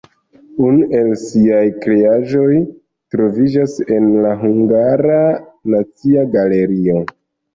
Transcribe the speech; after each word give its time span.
Unu 0.67 0.85
el 0.99 1.09
ŝiaj 1.23 1.65
kreaĵoj 1.83 2.55
troviĝas 3.15 3.75
en 3.97 4.09
la 4.23 4.31
Hungara 4.43 5.19
Nacia 5.75 6.25
Galerio. 6.37 6.99